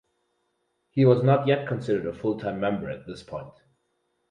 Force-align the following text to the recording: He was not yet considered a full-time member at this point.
He 0.89 1.05
was 1.05 1.21
not 1.21 1.45
yet 1.45 1.67
considered 1.67 2.07
a 2.07 2.13
full-time 2.17 2.59
member 2.59 2.89
at 2.89 3.05
this 3.05 3.21
point. 3.21 3.53